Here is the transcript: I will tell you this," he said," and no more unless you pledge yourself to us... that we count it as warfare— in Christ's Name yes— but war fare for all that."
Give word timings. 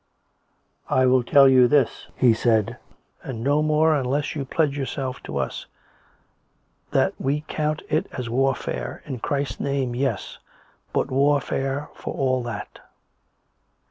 I 0.89 1.05
will 1.05 1.21
tell 1.21 1.47
you 1.47 1.67
this," 1.67 2.07
he 2.15 2.33
said," 2.33 2.77
and 3.21 3.43
no 3.43 3.61
more 3.61 3.93
unless 3.93 4.33
you 4.35 4.45
pledge 4.45 4.75
yourself 4.75 5.21
to 5.25 5.37
us... 5.37 5.67
that 6.89 7.13
we 7.19 7.41
count 7.41 7.83
it 7.87 8.07
as 8.11 8.27
warfare— 8.27 9.03
in 9.05 9.19
Christ's 9.19 9.59
Name 9.59 9.93
yes— 9.93 10.39
but 10.91 11.11
war 11.11 11.39
fare 11.39 11.89
for 11.93 12.15
all 12.15 12.41
that." 12.41 12.79